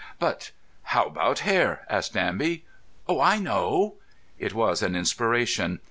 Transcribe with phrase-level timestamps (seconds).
[0.17, 0.49] "But
[0.81, 2.65] how about hair?" asked Danby.
[3.07, 3.97] "Oh, I know."
[4.39, 5.79] It was an inspiration.